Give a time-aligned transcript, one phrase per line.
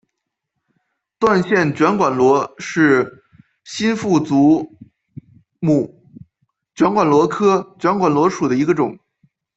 [1.19, 3.23] 断线卷管螺是
[3.63, 4.75] 新腹足
[5.59, 6.03] 目
[6.73, 8.97] 卷管螺科卷管螺属的一个种。